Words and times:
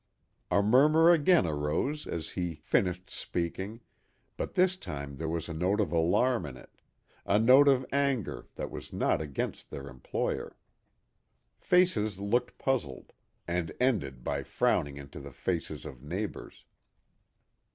A 0.49 0.63
murmur 0.63 1.11
again 1.11 1.45
arose 1.45 2.07
as 2.07 2.29
he 2.31 2.55
finished 2.55 3.07
speaking, 3.11 3.81
but 4.35 4.55
this 4.55 4.75
time 4.75 5.17
there 5.17 5.29
was 5.29 5.47
a 5.47 5.53
note 5.53 5.79
of 5.79 5.91
alarm 5.91 6.47
in 6.47 6.57
it, 6.57 6.81
a 7.23 7.37
note 7.37 7.67
of 7.67 7.85
anger 7.93 8.47
that 8.55 8.71
was 8.71 8.91
not 8.91 9.21
against 9.21 9.69
their 9.69 9.87
employer. 9.87 10.57
Faces 11.59 12.19
looked 12.19 12.57
puzzled, 12.57 13.13
and 13.47 13.73
ended 13.79 14.23
by 14.23 14.41
frowning 14.41 14.97
into 14.97 15.19
the 15.19 15.31
faces 15.31 15.85
of 15.85 16.01
neighbors. 16.01 16.65